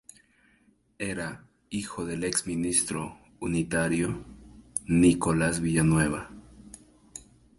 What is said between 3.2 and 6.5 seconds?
unitario Nicolás Villanueva.